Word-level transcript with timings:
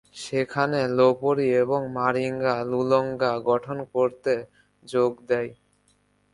সেখানে 0.15 0.79
লোপোরি 0.97 1.47
এবং 1.61 1.79
Maringa 1.97 2.55
Lulonga 2.71 3.31
গঠন 3.49 3.77
করতে 3.93 4.33
যোগ 4.85 5.11
দেয়। 5.29 5.51